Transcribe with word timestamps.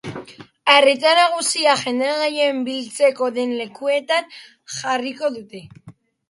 Arreta 0.75 1.09
nagusia 1.19 1.75
jende 1.81 2.07
gehien 2.21 2.63
biltzen 2.69 3.21
den 3.37 3.53
lekuetan 3.61 4.35
jarriko 4.79 5.33
dute. 5.37 5.63